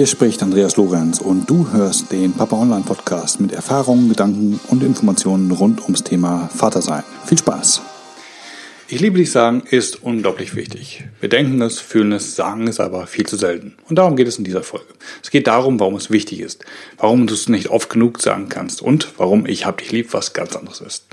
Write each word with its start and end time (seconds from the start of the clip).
Hier 0.00 0.06
spricht 0.06 0.42
Andreas 0.42 0.78
Lorenz 0.78 1.20
und 1.20 1.50
du 1.50 1.72
hörst 1.72 2.10
den 2.10 2.32
Papa 2.32 2.56
Online 2.56 2.84
Podcast 2.86 3.38
mit 3.38 3.52
Erfahrungen, 3.52 4.08
Gedanken 4.08 4.58
und 4.68 4.82
Informationen 4.82 5.50
rund 5.50 5.82
ums 5.82 6.02
Thema 6.02 6.48
Vatersein. 6.56 7.02
Viel 7.26 7.36
Spaß! 7.36 7.82
Ich 8.88 8.98
liebe 9.00 9.18
dich 9.18 9.30
sagen 9.30 9.62
ist 9.70 10.02
unglaublich 10.02 10.54
wichtig. 10.54 11.04
Wir 11.20 11.28
denken 11.28 11.60
es, 11.60 11.80
fühlen 11.80 12.12
es, 12.12 12.34
sagen 12.34 12.66
es 12.66 12.80
aber 12.80 13.06
viel 13.06 13.26
zu 13.26 13.36
selten. 13.36 13.74
Und 13.90 13.96
darum 13.96 14.16
geht 14.16 14.26
es 14.26 14.38
in 14.38 14.44
dieser 14.44 14.62
Folge. 14.62 14.86
Es 15.22 15.30
geht 15.30 15.46
darum, 15.46 15.78
warum 15.78 15.96
es 15.96 16.10
wichtig 16.10 16.40
ist, 16.40 16.64
warum 16.96 17.26
du 17.26 17.34
es 17.34 17.50
nicht 17.50 17.68
oft 17.68 17.90
genug 17.90 18.22
sagen 18.22 18.48
kannst 18.48 18.80
und 18.80 19.12
warum 19.18 19.44
ich 19.44 19.66
hab 19.66 19.76
dich 19.76 19.92
lieb 19.92 20.14
was 20.14 20.32
ganz 20.32 20.56
anderes 20.56 20.80
ist. 20.80 21.04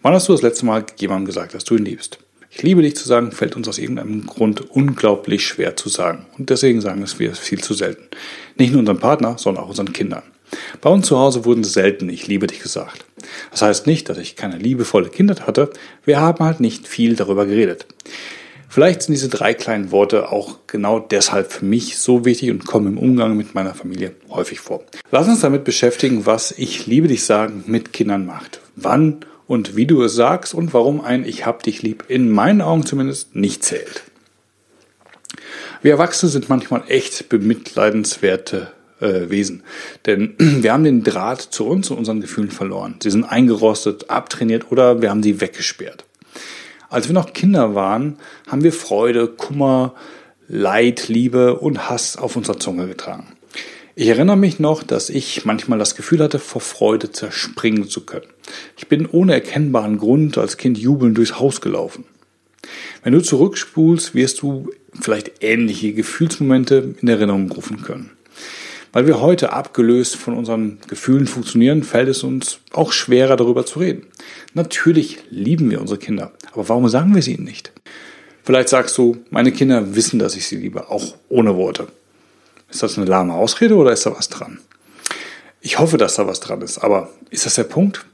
Wann 0.00 0.14
hast 0.14 0.30
du 0.30 0.32
das 0.32 0.40
letzte 0.40 0.64
Mal 0.64 0.86
jemandem 0.96 1.26
gesagt, 1.26 1.52
dass 1.52 1.64
du 1.64 1.76
ihn 1.76 1.84
liebst? 1.84 2.18
Ich 2.54 2.62
liebe 2.62 2.82
dich 2.82 2.96
zu 2.96 3.08
sagen, 3.08 3.32
fällt 3.32 3.56
uns 3.56 3.66
aus 3.66 3.78
irgendeinem 3.78 4.26
Grund 4.26 4.70
unglaublich 4.70 5.46
schwer 5.46 5.74
zu 5.74 5.88
sagen. 5.88 6.26
Und 6.36 6.50
deswegen 6.50 6.82
sagen 6.82 7.02
es 7.02 7.18
wir 7.18 7.34
viel 7.34 7.62
zu 7.62 7.72
selten. 7.72 8.02
Nicht 8.56 8.72
nur 8.72 8.80
unseren 8.80 8.98
Partner, 8.98 9.38
sondern 9.38 9.64
auch 9.64 9.70
unseren 9.70 9.94
Kindern. 9.94 10.22
Bei 10.82 10.90
uns 10.90 11.06
zu 11.06 11.18
Hause 11.18 11.46
wurden 11.46 11.64
selten 11.64 12.10
Ich 12.10 12.26
liebe 12.26 12.46
dich 12.46 12.60
gesagt. 12.60 13.06
Das 13.50 13.62
heißt 13.62 13.86
nicht, 13.86 14.10
dass 14.10 14.18
ich 14.18 14.36
keine 14.36 14.58
liebevolle 14.58 15.08
Kindheit 15.08 15.46
hatte. 15.46 15.70
Wir 16.04 16.20
haben 16.20 16.44
halt 16.44 16.60
nicht 16.60 16.86
viel 16.86 17.16
darüber 17.16 17.46
geredet. 17.46 17.86
Vielleicht 18.68 19.02
sind 19.02 19.14
diese 19.14 19.30
drei 19.30 19.54
kleinen 19.54 19.90
Worte 19.90 20.30
auch 20.30 20.58
genau 20.66 20.98
deshalb 20.98 21.52
für 21.52 21.64
mich 21.64 21.96
so 21.98 22.26
wichtig 22.26 22.50
und 22.50 22.66
kommen 22.66 22.86
im 22.86 22.98
Umgang 22.98 23.34
mit 23.34 23.54
meiner 23.54 23.74
Familie 23.74 24.14
häufig 24.28 24.60
vor. 24.60 24.84
Lass 25.10 25.26
uns 25.26 25.40
damit 25.40 25.64
beschäftigen, 25.64 26.26
was 26.26 26.52
Ich 26.52 26.86
liebe 26.86 27.08
dich 27.08 27.24
sagen 27.24 27.64
mit 27.66 27.94
Kindern 27.94 28.26
macht. 28.26 28.60
Wann 28.76 29.24
und 29.46 29.76
wie 29.76 29.86
du 29.86 30.02
es 30.02 30.14
sagst 30.14 30.54
und 30.54 30.72
warum 30.74 31.00
ein 31.00 31.24
Ich 31.24 31.46
hab 31.46 31.62
dich 31.62 31.82
lieb 31.82 32.04
in 32.08 32.30
meinen 32.30 32.60
Augen 32.60 32.86
zumindest 32.86 33.34
nicht 33.34 33.64
zählt. 33.64 34.04
Wir 35.82 35.92
Erwachsene 35.92 36.30
sind 36.30 36.48
manchmal 36.48 36.84
echt 36.88 37.28
bemitleidenswerte 37.28 38.72
äh, 39.00 39.28
Wesen. 39.28 39.62
Denn 40.06 40.34
wir 40.38 40.72
haben 40.72 40.84
den 40.84 41.02
Draht 41.02 41.40
zu 41.40 41.66
uns 41.66 41.90
und 41.90 41.98
unseren 41.98 42.20
Gefühlen 42.20 42.50
verloren. 42.50 42.96
Sie 43.02 43.10
sind 43.10 43.24
eingerostet, 43.24 44.08
abtrainiert 44.08 44.70
oder 44.70 45.02
wir 45.02 45.10
haben 45.10 45.22
sie 45.22 45.40
weggesperrt. 45.40 46.04
Als 46.88 47.08
wir 47.08 47.14
noch 47.14 47.32
Kinder 47.32 47.74
waren, 47.74 48.18
haben 48.46 48.62
wir 48.62 48.72
Freude, 48.72 49.26
Kummer, 49.26 49.94
Leid, 50.46 51.08
Liebe 51.08 51.58
und 51.58 51.88
Hass 51.88 52.16
auf 52.16 52.36
unserer 52.36 52.58
Zunge 52.58 52.86
getragen. 52.86 53.26
Ich 53.94 54.08
erinnere 54.08 54.38
mich 54.38 54.58
noch, 54.58 54.82
dass 54.82 55.10
ich 55.10 55.44
manchmal 55.44 55.78
das 55.78 55.94
Gefühl 55.94 56.20
hatte, 56.20 56.38
vor 56.38 56.62
Freude 56.62 57.12
zerspringen 57.12 57.88
zu 57.88 58.06
können. 58.06 58.26
Ich 58.78 58.88
bin 58.88 59.06
ohne 59.06 59.34
erkennbaren 59.34 59.98
Grund 59.98 60.38
als 60.38 60.56
Kind 60.56 60.78
jubelnd 60.78 61.18
durchs 61.18 61.38
Haus 61.38 61.60
gelaufen. 61.60 62.04
Wenn 63.02 63.12
du 63.12 63.20
zurückspulst, 63.20 64.14
wirst 64.14 64.40
du 64.40 64.70
vielleicht 64.98 65.42
ähnliche 65.42 65.92
Gefühlsmomente 65.92 66.94
in 67.02 67.08
Erinnerung 67.08 67.50
rufen 67.52 67.82
können. 67.82 68.10
Weil 68.94 69.06
wir 69.06 69.20
heute 69.20 69.52
abgelöst 69.52 70.16
von 70.16 70.38
unseren 70.38 70.78
Gefühlen 70.88 71.26
funktionieren, 71.26 71.82
fällt 71.82 72.08
es 72.08 72.22
uns 72.22 72.60
auch 72.72 72.92
schwerer 72.92 73.36
darüber 73.36 73.66
zu 73.66 73.78
reden. 73.78 74.06
Natürlich 74.54 75.18
lieben 75.28 75.70
wir 75.70 75.80
unsere 75.80 75.98
Kinder, 75.98 76.32
aber 76.52 76.68
warum 76.68 76.88
sagen 76.88 77.14
wir 77.14 77.22
sie 77.22 77.34
ihnen 77.34 77.44
nicht? 77.44 77.72
Vielleicht 78.42 78.68
sagst 78.70 78.96
du, 78.96 79.18
meine 79.30 79.52
Kinder 79.52 79.94
wissen, 79.94 80.18
dass 80.18 80.34
ich 80.36 80.46
sie 80.46 80.56
liebe, 80.56 80.90
auch 80.90 81.14
ohne 81.28 81.56
Worte. 81.56 81.88
Ist 82.72 82.82
das 82.82 82.96
eine 82.96 83.06
lahme 83.06 83.34
Ausrede 83.34 83.76
oder 83.76 83.92
ist 83.92 84.06
da 84.06 84.16
was 84.16 84.30
dran? 84.30 84.58
Ich 85.60 85.78
hoffe, 85.78 85.98
dass 85.98 86.14
da 86.14 86.26
was 86.26 86.40
dran 86.40 86.62
ist, 86.62 86.78
aber 86.78 87.10
ist 87.28 87.44
das 87.44 87.56
der 87.56 87.64
Punkt? 87.64 88.06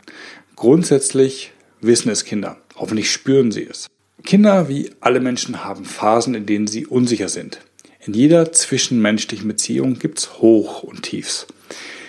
Grundsätzlich 0.56 1.53
wissen 1.81 2.11
es 2.11 2.25
Kinder. 2.25 2.56
Hoffentlich 2.75 3.12
spüren 3.12 3.53
sie 3.53 3.62
es. 3.62 3.86
Kinder, 4.25 4.69
wie 4.69 4.91
alle 4.98 5.20
Menschen, 5.20 5.64
haben 5.64 5.84
Phasen, 5.84 6.34
in 6.34 6.45
denen 6.45 6.67
sie 6.67 6.86
unsicher 6.86 7.29
sind. 7.29 7.61
In 8.05 8.14
jeder 8.14 8.53
zwischenmenschlichen 8.53 9.46
Beziehung 9.46 10.01
gibt's 10.01 10.41
Hoch 10.41 10.83
und 10.83 11.05
Tiefs. 11.05 11.46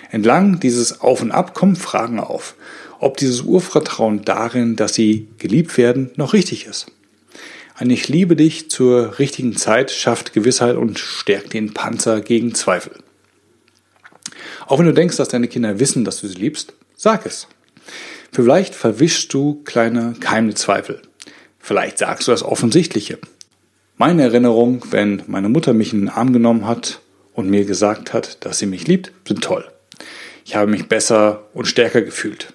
Entlang 0.10 0.60
dieses 0.60 1.02
Auf 1.02 1.22
und 1.22 1.31
Ab 1.31 1.54
kommen 1.54 1.76
Fragen 1.76 2.20
auf, 2.20 2.56
ob 3.00 3.18
dieses 3.18 3.42
Urvertrauen 3.42 4.26
darin, 4.26 4.76
dass 4.76 4.96
sie 4.96 5.28
geliebt 5.38 5.78
werden, 5.78 6.10
noch 6.16 6.34
richtig 6.34 6.66
ist. 6.66 6.88
Ein 7.80 7.92
Ich 7.92 8.10
liebe 8.10 8.36
dich 8.36 8.70
zur 8.70 9.20
richtigen 9.20 9.56
Zeit 9.56 9.90
schafft 9.90 10.34
Gewissheit 10.34 10.76
und 10.76 11.00
stärkt 11.00 11.54
den 11.54 11.74
Panzer 11.74 12.20
gegen 12.20 12.54
Zweifel. 12.54 12.92
Auch 14.68 14.80
wenn 14.80 14.86
du 14.86 14.94
denkst, 14.94 15.16
dass 15.16 15.30
deine 15.30 15.48
Kinder 15.48 15.80
wissen, 15.80 16.04
dass 16.04 16.20
du 16.20 16.28
sie 16.28 16.36
liebst, 16.36 16.74
sag 16.98 17.26
es. 17.26 17.48
Vielleicht 18.34 18.76
verwischst 18.76 19.34
du 19.34 19.64
kleine 19.64 20.14
keimende 20.20 20.56
Zweifel. 20.56 21.02
Vielleicht 21.58 22.00
sagst 22.00 22.28
du 22.28 22.32
das 22.34 22.44
Offensichtliche. 22.44 23.18
Meine 23.96 24.24
Erinnerung, 24.24 24.84
wenn 24.92 25.24
meine 25.28 25.48
Mutter 25.48 25.72
mich 25.74 25.94
in 25.94 26.02
den 26.02 26.10
Arm 26.10 26.34
genommen 26.34 26.68
hat 26.68 27.00
und 27.32 27.50
mir 27.50 27.64
gesagt 27.64 28.12
hat, 28.12 28.44
dass 28.44 28.60
sie 28.60 28.66
mich 28.66 28.88
liebt, 28.88 29.14
sind 29.26 29.42
toll. 29.42 29.64
Ich 30.44 30.58
habe 30.58 30.70
mich 30.70 30.90
besser 30.90 31.48
und 31.54 31.66
stärker 31.66 32.02
gefühlt. 32.02 32.52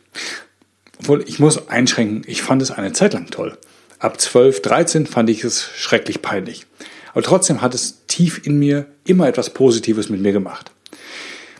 Obwohl, 0.98 1.24
ich 1.26 1.38
muss 1.38 1.68
einschränken, 1.68 2.24
ich 2.26 2.42
fand 2.42 2.60
es 2.60 2.70
eine 2.70 2.92
Zeit 2.92 3.14
lang 3.14 3.30
toll. 3.30 3.56
Ab 4.04 4.20
12, 4.20 4.60
13 4.60 5.06
fand 5.06 5.30
ich 5.30 5.44
es 5.44 5.62
schrecklich 5.62 6.20
peinlich. 6.20 6.66
Aber 7.14 7.22
trotzdem 7.22 7.62
hat 7.62 7.74
es 7.74 8.04
tief 8.06 8.46
in 8.46 8.58
mir 8.58 8.84
immer 9.06 9.26
etwas 9.26 9.48
Positives 9.48 10.10
mit 10.10 10.20
mir 10.20 10.32
gemacht. 10.32 10.72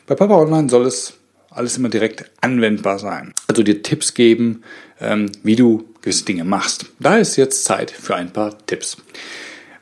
Bei 0.07 0.15
Papa 0.15 0.35
Online 0.35 0.69
soll 0.69 0.85
es 0.85 1.15
alles 1.49 1.79
immer 1.79 1.89
direkt 1.89 2.31
anwendbar 2.43 2.99
sein. 2.99 3.33
Also 3.47 3.63
dir 3.63 3.83
Tipps 3.83 4.13
geben, 4.13 4.63
ähm, 5.01 5.33
wie 5.43 5.57
du 5.57 5.89
gewisse 6.03 6.27
Dinge 6.27 6.45
machst. 6.45 6.85
Da 7.01 7.17
ist 7.17 7.37
jetzt 7.37 7.65
Zeit 7.65 7.91
für 7.91 8.15
ein 8.15 8.31
paar 8.31 8.59
Tipps. 8.67 8.99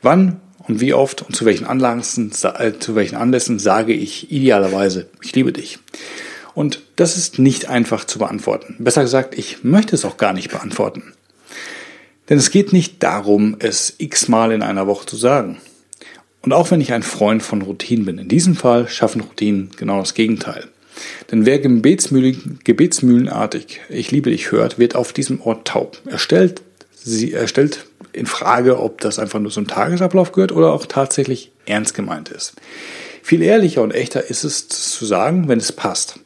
Wann 0.01 0.39
und 0.59 0.79
wie 0.79 0.93
oft 0.93 1.21
und 1.21 1.35
zu 1.35 1.43
welchen 1.43 1.65
Anlässen, 1.65 2.31
äh, 2.59 2.79
zu 2.79 2.95
welchen 2.95 3.17
Anlässen 3.17 3.59
sage 3.59 3.91
ich 3.91 4.31
idealerweise, 4.31 5.09
ich 5.21 5.35
liebe 5.35 5.51
dich. 5.51 5.79
Und 6.53 6.81
das 6.95 7.17
ist 7.17 7.39
nicht 7.39 7.67
einfach 7.67 8.05
zu 8.05 8.19
beantworten. 8.19 8.77
Besser 8.79 9.01
gesagt, 9.01 9.37
ich 9.37 9.65
möchte 9.65 9.95
es 9.97 10.05
auch 10.05 10.15
gar 10.15 10.31
nicht 10.31 10.49
beantworten. 10.49 11.11
Denn 12.29 12.37
es 12.37 12.51
geht 12.51 12.73
nicht 12.73 13.03
darum, 13.03 13.57
es 13.59 13.95
x-mal 13.97 14.51
in 14.51 14.63
einer 14.63 14.87
Woche 14.87 15.05
zu 15.05 15.17
sagen. 15.17 15.57
Und 16.41 16.53
auch 16.53 16.71
wenn 16.71 16.81
ich 16.81 16.93
ein 16.93 17.03
Freund 17.03 17.41
von 17.43 17.61
Routinen 17.61 18.05
bin, 18.05 18.17
in 18.17 18.27
diesem 18.27 18.55
Fall 18.55 18.87
schaffen 18.87 19.21
Routinen 19.21 19.71
genau 19.77 19.99
das 19.99 20.13
Gegenteil. 20.13 20.67
Denn 21.31 21.45
wer 21.45 21.59
gebetsmühlen, 21.59 22.59
gebetsmühlenartig 22.63 23.81
Ich 23.89 24.11
liebe 24.11 24.29
dich 24.29 24.51
hört, 24.51 24.77
wird 24.77 24.95
auf 24.95 25.13
diesem 25.13 25.41
Ort 25.41 25.67
taub. 25.67 25.99
Er 26.05 26.19
stellt, 26.19 26.61
sie, 26.93 27.33
er 27.33 27.47
stellt 27.47 27.85
in 28.11 28.25
Frage, 28.25 28.79
ob 28.79 29.01
das 29.01 29.19
einfach 29.19 29.39
nur 29.39 29.51
zum 29.51 29.67
Tagesablauf 29.67 30.31
gehört 30.31 30.51
oder 30.51 30.71
auch 30.73 30.85
tatsächlich 30.85 31.51
ernst 31.65 31.95
gemeint 31.95 32.29
ist. 32.29 32.53
Viel 33.23 33.41
ehrlicher 33.41 33.81
und 33.81 33.91
echter 33.91 34.29
ist 34.29 34.43
es 34.43 34.67
zu 34.67 35.05
sagen, 35.05 35.47
wenn 35.47 35.59
es 35.59 35.71
passt. 35.71 36.19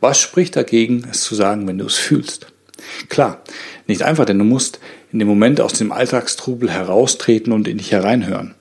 Was 0.00 0.20
spricht 0.20 0.56
dagegen, 0.56 1.06
es 1.10 1.22
zu 1.22 1.34
sagen, 1.34 1.66
wenn 1.66 1.78
du 1.78 1.86
es 1.86 1.96
fühlst? 1.96 2.46
Klar, 3.08 3.42
nicht 3.86 4.02
einfach, 4.02 4.24
denn 4.24 4.38
du 4.38 4.44
musst 4.44 4.80
in 5.12 5.18
dem 5.18 5.28
Moment 5.28 5.60
aus 5.60 5.74
dem 5.74 5.92
Alltagstrubel 5.92 6.70
heraustreten 6.70 7.52
und 7.52 7.68
in 7.68 7.78
dich 7.78 7.92
hereinhören. 7.92 8.54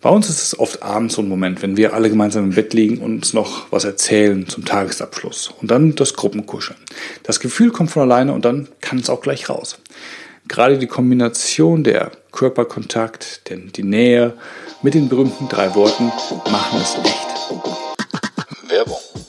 Bei 0.00 0.10
uns 0.10 0.28
ist 0.28 0.42
es 0.42 0.58
oft 0.58 0.84
abends 0.84 1.16
so 1.16 1.22
ein 1.22 1.28
Moment, 1.28 1.60
wenn 1.60 1.76
wir 1.76 1.92
alle 1.92 2.08
gemeinsam 2.08 2.44
im 2.44 2.54
Bett 2.54 2.72
liegen 2.72 2.98
und 2.98 3.16
uns 3.16 3.32
noch 3.32 3.72
was 3.72 3.82
erzählen 3.82 4.46
zum 4.46 4.64
Tagesabschluss 4.64 5.52
und 5.60 5.72
dann 5.72 5.96
das 5.96 6.14
Gruppenkuscheln. 6.14 6.78
Das 7.24 7.40
Gefühl 7.40 7.72
kommt 7.72 7.90
von 7.90 8.02
alleine 8.02 8.32
und 8.32 8.44
dann 8.44 8.68
kann 8.80 9.00
es 9.00 9.10
auch 9.10 9.20
gleich 9.20 9.48
raus. 9.48 9.78
Gerade 10.46 10.78
die 10.78 10.86
Kombination 10.86 11.82
der 11.82 12.12
Körperkontakt, 12.30 13.50
denn 13.50 13.72
die 13.74 13.82
Nähe 13.82 14.34
mit 14.82 14.94
den 14.94 15.08
berühmten 15.08 15.48
drei 15.48 15.74
Worten 15.74 16.12
machen 16.50 16.80
es 16.80 16.96
echt. 17.04 17.87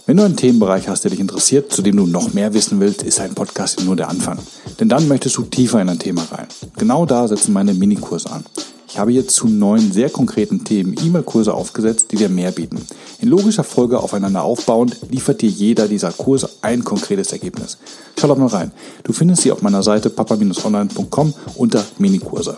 Wenn 0.09 0.17
du 0.17 0.23
einen 0.23 0.35
Themenbereich 0.35 0.87
hast, 0.87 1.03
der 1.03 1.11
dich 1.11 1.19
interessiert, 1.19 1.71
zu 1.71 1.83
dem 1.83 1.95
du 1.95 2.07
noch 2.07 2.33
mehr 2.33 2.55
wissen 2.55 2.79
willst, 2.79 3.03
ist 3.03 3.19
ein 3.19 3.35
Podcast 3.35 3.85
nur 3.85 3.95
der 3.95 4.09
Anfang. 4.09 4.39
Denn 4.79 4.89
dann 4.89 5.07
möchtest 5.07 5.38
du 5.38 5.44
tiefer 5.44 5.79
in 5.83 5.88
ein 5.88 6.00
Thema 6.00 6.23
rein. 6.31 6.47
Genau 6.79 7.06
da 7.06 7.27
setzen 7.27 7.53
meine 7.53 7.75
Minikurse 7.75 8.31
an. 8.31 8.44
Ich 8.88 8.97
habe 8.97 9.11
hier 9.11 9.27
zu 9.27 9.47
neun 9.47 9.91
sehr 9.91 10.09
konkreten 10.09 10.63
Themen 10.63 10.95
E-Mail-Kurse 11.00 11.53
aufgesetzt, 11.53 12.07
die 12.11 12.15
dir 12.15 12.27
mehr 12.27 12.50
bieten. 12.50 12.83
In 13.21 13.29
logischer 13.29 13.63
Folge 13.63 14.00
aufeinander 14.00 14.41
aufbauend 14.41 14.97
liefert 15.11 15.44
dir 15.44 15.50
jeder 15.51 15.88
dieser 15.88 16.12
Kurse 16.12 16.50
ein 16.63 16.83
konkretes 16.83 17.31
Ergebnis. 17.31 17.77
Schau 18.19 18.29
doch 18.29 18.38
mal 18.38 18.47
rein. 18.47 18.71
Du 19.03 19.13
findest 19.13 19.44
sie 19.44 19.51
auf 19.51 19.62
meiner 19.62 19.83
Seite 19.83 20.09
papa-online.com 20.09 21.35
unter 21.53 21.85
Minikurse. 22.00 22.57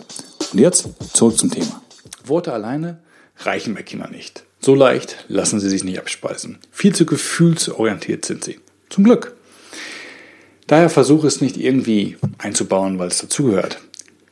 Und 0.54 0.58
jetzt 0.58 0.88
zurück 1.12 1.36
zum 1.36 1.50
Thema. 1.50 1.82
Worte 2.24 2.54
alleine 2.54 3.00
reichen 3.44 3.74
bei 3.74 3.82
Kindern 3.82 4.12
nicht. 4.12 4.42
So 4.64 4.76
leicht 4.76 5.24
lassen 5.26 5.58
sie 5.58 5.68
sich 5.68 5.82
nicht 5.82 5.98
abspeisen. 5.98 6.58
Viel 6.70 6.94
zu 6.94 7.04
gefühlsorientiert 7.04 8.24
sind 8.24 8.44
sie. 8.44 8.60
Zum 8.90 9.02
Glück. 9.02 9.34
Daher 10.68 10.88
versuche 10.88 11.26
es 11.26 11.40
nicht 11.40 11.56
irgendwie 11.56 12.16
einzubauen, 12.38 13.00
weil 13.00 13.08
es 13.08 13.18
dazugehört. 13.18 13.80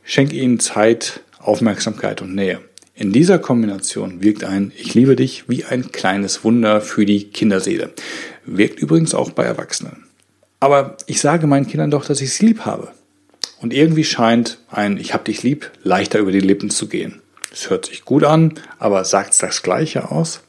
Schenk 0.04 0.32
ihnen 0.32 0.60
Zeit, 0.60 1.20
Aufmerksamkeit 1.40 2.22
und 2.22 2.36
Nähe. 2.36 2.60
In 2.94 3.12
dieser 3.12 3.40
Kombination 3.40 4.22
wirkt 4.22 4.44
ein 4.44 4.70
Ich 4.76 4.94
liebe 4.94 5.16
dich 5.16 5.48
wie 5.48 5.64
ein 5.64 5.90
kleines 5.90 6.44
Wunder 6.44 6.80
für 6.80 7.04
die 7.04 7.24
Kinderseele. 7.24 7.90
Wirkt 8.46 8.78
übrigens 8.78 9.14
auch 9.14 9.30
bei 9.30 9.42
Erwachsenen. 9.42 10.04
Aber 10.60 10.96
ich 11.06 11.20
sage 11.20 11.48
meinen 11.48 11.66
Kindern 11.66 11.90
doch, 11.90 12.04
dass 12.04 12.20
ich 12.20 12.32
sie 12.34 12.46
lieb 12.46 12.60
habe. 12.60 12.92
Und 13.60 13.74
irgendwie 13.74 14.04
scheint 14.04 14.58
ein 14.70 14.96
Ich 14.96 15.12
hab 15.12 15.24
dich 15.24 15.42
lieb 15.42 15.72
leichter 15.82 16.20
über 16.20 16.30
die 16.30 16.40
Lippen 16.40 16.70
zu 16.70 16.86
gehen. 16.86 17.19
Es 17.52 17.70
hört 17.70 17.86
sich 17.86 18.04
gut 18.04 18.24
an, 18.24 18.54
aber 18.78 19.04
sagt 19.04 19.42
das 19.42 19.62
Gleiche 19.62 20.10
aus? 20.10 20.40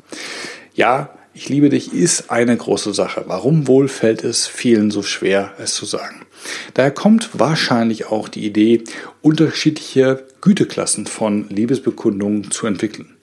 Ja, 0.74 1.10
ich 1.34 1.48
liebe 1.48 1.70
dich 1.70 1.94
ist 1.94 2.30
eine 2.30 2.56
große 2.56 2.94
Sache. 2.94 3.24
Warum 3.28 3.68
wohl 3.68 3.88
fällt 3.88 4.24
es 4.24 4.48
vielen 4.48 4.92
so 4.92 5.02
schwer, 5.02 5.54
es 5.60 5.74
zu 5.74 5.86
sagen? 5.86 6.26
Daher 6.74 6.92
kommt 6.92 7.30
wahrscheinlich 7.34 8.08
auch 8.08 8.28
die 8.28 8.46
Idee, 8.46 8.84
unterschiedliche 9.22 10.26
Güteklassen 10.42 11.08
von 11.08 11.48
Liebesbekundungen 11.50 12.52
zu 12.52 12.68
entwickeln. 12.68 13.16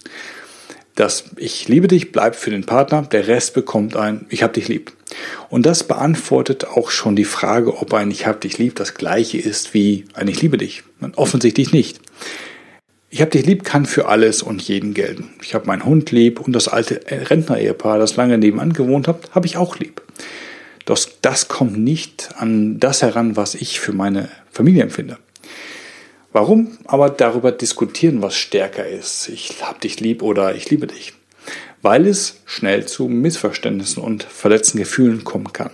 Das 0.94 1.24
Ich 1.36 1.68
liebe 1.68 1.86
dich 1.86 2.10
bleibt 2.10 2.34
für 2.34 2.50
den 2.50 2.64
Partner, 2.64 3.02
der 3.02 3.28
Rest 3.28 3.54
bekommt 3.54 3.94
ein 3.94 4.26
Ich 4.30 4.42
hab 4.42 4.52
dich 4.54 4.68
lieb. 4.68 4.92
Und 5.48 5.64
das 5.64 5.84
beantwortet 5.84 6.66
auch 6.66 6.90
schon 6.90 7.14
die 7.14 7.24
Frage, 7.24 7.76
ob 7.76 7.94
ein 7.94 8.10
Ich 8.10 8.26
hab 8.26 8.40
dich 8.40 8.58
lieb 8.58 8.74
das 8.74 8.94
gleiche 8.94 9.38
ist 9.38 9.74
wie 9.74 10.06
ein 10.14 10.28
Ich 10.28 10.42
liebe 10.42 10.56
dich. 10.56 10.82
Offensichtlich 11.14 11.72
nicht. 11.72 12.00
Ich 13.10 13.22
hab 13.22 13.30
dich 13.30 13.46
lieb 13.46 13.64
kann 13.64 13.86
für 13.86 14.06
alles 14.06 14.42
und 14.42 14.60
jeden 14.60 14.92
gelten. 14.92 15.30
Ich 15.42 15.54
habe 15.54 15.66
meinen 15.66 15.84
Hund 15.84 16.10
lieb 16.10 16.40
und 16.40 16.52
das 16.52 16.68
alte 16.68 17.00
Rentner-Ehepaar, 17.08 17.98
das 17.98 18.16
lange 18.16 18.36
nebenan 18.36 18.74
gewohnt 18.74 19.08
hat, 19.08 19.34
habe 19.34 19.46
ich 19.46 19.56
auch 19.56 19.78
lieb. 19.78 20.02
Doch 20.84 20.98
das 21.22 21.48
kommt 21.48 21.78
nicht 21.78 22.28
an 22.36 22.78
das 22.78 23.00
heran, 23.00 23.36
was 23.36 23.54
ich 23.54 23.80
für 23.80 23.92
meine 23.92 24.28
Familie 24.50 24.82
empfinde. 24.82 25.16
Warum 26.32 26.76
aber 26.84 27.08
darüber 27.08 27.50
diskutieren, 27.50 28.20
was 28.20 28.36
stärker 28.36 28.86
ist? 28.86 29.30
Ich 29.30 29.62
hab 29.62 29.80
dich 29.80 30.00
lieb 30.00 30.22
oder 30.22 30.54
ich 30.54 30.68
liebe 30.68 30.86
dich. 30.86 31.14
Weil 31.80 32.06
es 32.06 32.42
schnell 32.44 32.84
zu 32.84 33.08
Missverständnissen 33.08 34.02
und 34.02 34.22
verletzten 34.24 34.78
Gefühlen 34.78 35.24
kommen 35.24 35.52
kann. 35.54 35.70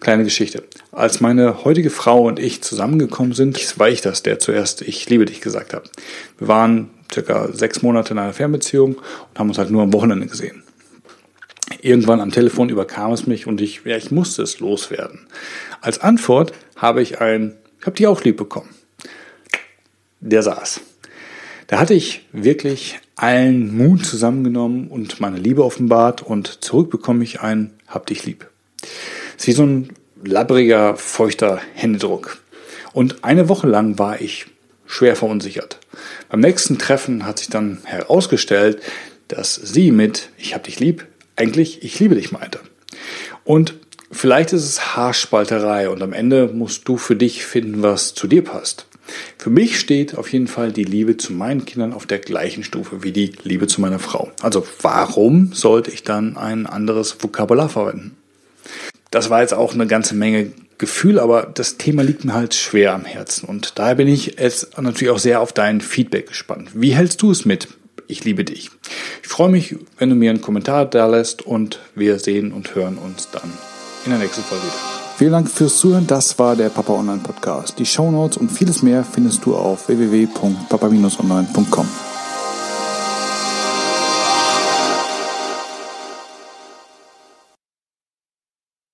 Kleine 0.00 0.22
Geschichte. 0.22 0.62
Als 0.92 1.20
meine 1.20 1.64
heutige 1.64 1.90
Frau 1.90 2.26
und 2.26 2.38
ich 2.38 2.62
zusammengekommen 2.62 3.32
sind, 3.32 3.78
war 3.78 3.88
ich 3.88 4.00
das, 4.00 4.22
der 4.22 4.38
zuerst 4.38 4.82
Ich 4.82 5.08
liebe 5.10 5.24
dich 5.24 5.40
gesagt 5.40 5.74
hat. 5.74 5.90
Wir 6.38 6.46
waren 6.46 6.90
circa 7.12 7.52
sechs 7.52 7.82
Monate 7.82 8.12
in 8.12 8.18
einer 8.18 8.32
Fernbeziehung 8.32 8.94
und 8.94 9.38
haben 9.38 9.48
uns 9.48 9.58
halt 9.58 9.70
nur 9.70 9.82
am 9.82 9.92
Wochenende 9.92 10.26
gesehen. 10.26 10.62
Irgendwann 11.80 12.20
am 12.20 12.30
Telefon 12.30 12.68
überkam 12.68 13.12
es 13.12 13.26
mich 13.26 13.46
und 13.46 13.60
ich, 13.60 13.82
ja, 13.84 13.96
ich 13.96 14.10
musste 14.10 14.42
es 14.42 14.60
loswerden. 14.60 15.26
Als 15.80 16.00
Antwort 16.00 16.52
habe 16.76 17.02
ich 17.02 17.20
ein, 17.20 17.56
ich 17.80 17.86
habe 17.86 17.96
dich 17.96 18.06
auch 18.06 18.22
lieb 18.22 18.36
bekommen. 18.36 18.68
Der 20.20 20.42
saß. 20.42 20.80
Da 21.66 21.78
hatte 21.78 21.94
ich 21.94 22.26
wirklich 22.32 22.98
allen 23.16 23.76
Mut 23.76 24.06
zusammengenommen 24.06 24.88
und 24.88 25.20
meine 25.20 25.38
Liebe 25.38 25.64
offenbart 25.64 26.22
und 26.22 26.64
zurück 26.64 26.88
bekomme 26.88 27.24
ich 27.24 27.40
ein, 27.40 27.72
hab 27.86 28.06
dich 28.06 28.24
lieb. 28.24 28.48
Ist 29.38 29.46
wie 29.46 29.52
so 29.52 29.62
ein 29.62 29.90
labbriger, 30.24 30.96
feuchter 30.96 31.60
Händedruck. 31.74 32.38
Und 32.92 33.22
eine 33.22 33.48
Woche 33.48 33.68
lang 33.68 33.98
war 33.98 34.20
ich 34.20 34.46
schwer 34.84 35.14
verunsichert. 35.14 35.78
Beim 36.28 36.40
nächsten 36.40 36.78
Treffen 36.78 37.24
hat 37.24 37.38
sich 37.38 37.48
dann 37.48 37.78
herausgestellt, 37.84 38.82
dass 39.28 39.54
sie 39.54 39.92
mit 39.92 40.30
Ich 40.38 40.54
hab 40.54 40.64
dich 40.64 40.80
lieb 40.80 41.06
eigentlich 41.36 41.84
Ich 41.84 42.00
liebe 42.00 42.16
dich 42.16 42.32
meinte. 42.32 42.58
Und 43.44 43.74
vielleicht 44.10 44.52
ist 44.52 44.64
es 44.64 44.96
Haarspalterei 44.96 45.88
und 45.88 46.02
am 46.02 46.12
Ende 46.12 46.48
musst 46.48 46.88
du 46.88 46.96
für 46.96 47.14
dich 47.14 47.46
finden, 47.46 47.82
was 47.82 48.14
zu 48.14 48.26
dir 48.26 48.42
passt. 48.42 48.86
Für 49.38 49.50
mich 49.50 49.78
steht 49.78 50.18
auf 50.18 50.32
jeden 50.32 50.48
Fall 50.48 50.72
die 50.72 50.84
Liebe 50.84 51.16
zu 51.16 51.32
meinen 51.32 51.64
Kindern 51.64 51.92
auf 51.92 52.06
der 52.06 52.18
gleichen 52.18 52.64
Stufe 52.64 53.04
wie 53.04 53.12
die 53.12 53.32
Liebe 53.44 53.68
zu 53.68 53.80
meiner 53.80 54.00
Frau. 54.00 54.32
Also 54.42 54.66
warum 54.82 55.52
sollte 55.52 55.92
ich 55.92 56.02
dann 56.02 56.36
ein 56.36 56.66
anderes 56.66 57.16
Vokabular 57.22 57.68
verwenden? 57.68 58.17
Das 59.10 59.30
war 59.30 59.40
jetzt 59.40 59.54
auch 59.54 59.74
eine 59.74 59.86
ganze 59.86 60.14
Menge 60.14 60.52
Gefühl, 60.78 61.18
aber 61.18 61.42
das 61.42 61.76
Thema 61.76 62.02
liegt 62.02 62.24
mir 62.24 62.34
halt 62.34 62.54
schwer 62.54 62.94
am 62.94 63.04
Herzen. 63.04 63.48
Und 63.48 63.80
daher 63.80 63.96
bin 63.96 64.06
ich 64.06 64.36
jetzt 64.38 64.80
natürlich 64.80 65.10
auch 65.10 65.18
sehr 65.18 65.40
auf 65.40 65.52
dein 65.52 65.80
Feedback 65.80 66.28
gespannt. 66.28 66.70
Wie 66.72 66.94
hältst 66.94 67.20
du 67.20 67.32
es 67.32 67.44
mit? 67.44 67.68
Ich 68.06 68.24
liebe 68.24 68.44
dich. 68.44 68.70
Ich 69.22 69.28
freue 69.28 69.50
mich, 69.50 69.76
wenn 69.98 70.08
du 70.08 70.14
mir 70.14 70.30
einen 70.30 70.40
Kommentar 70.40 70.86
da 70.86 71.06
lässt 71.06 71.42
und 71.42 71.80
wir 71.94 72.18
sehen 72.20 72.52
und 72.52 72.74
hören 72.74 72.96
uns 72.96 73.28
dann 73.30 73.52
in 74.04 74.12
der 74.12 74.20
nächsten 74.20 74.42
Folge 74.42 74.64
wieder. 74.64 74.98
Vielen 75.18 75.32
Dank 75.32 75.50
fürs 75.50 75.78
Zuhören. 75.78 76.06
Das 76.06 76.38
war 76.38 76.54
der 76.54 76.68
Papa 76.68 76.92
Online 76.92 77.20
Podcast. 77.20 77.78
Die 77.78 77.86
Show 77.86 78.10
Notes 78.10 78.38
und 78.38 78.50
vieles 78.50 78.82
mehr 78.82 79.04
findest 79.04 79.44
du 79.44 79.56
auf 79.56 79.88
www.papa-online.com. 79.88 82.07